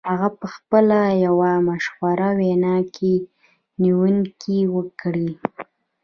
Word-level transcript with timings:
هغه 0.11 0.29
په 0.39 0.45
خپله 0.55 0.99
یوه 1.25 1.51
مشهوره 1.69 2.29
وینا 2.39 2.75
کې 2.95 3.13
نیوکې 3.81 4.59
وکړې 4.75 5.29